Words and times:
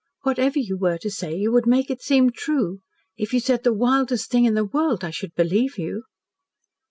Whatever 0.23 0.57
you 0.57 0.77
were 0.77 0.97
to 0.97 1.11
say, 1.11 1.35
you 1.35 1.51
would 1.51 1.67
make 1.67 1.91
it 1.91 2.01
seem 2.01 2.31
TRUE. 2.31 2.79
If 3.17 3.35
you 3.35 3.39
said 3.39 3.63
the 3.63 3.71
wildest 3.71 4.31
thing 4.31 4.45
in 4.45 4.55
the 4.55 4.65
world 4.65 5.03
I 5.03 5.11
should 5.11 5.35
BELIEVE 5.35 5.77
you." 5.77 6.05